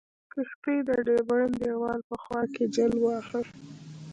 [0.33, 3.41] کښتۍ د ډبرین دیوال په خوا کې جل واهه.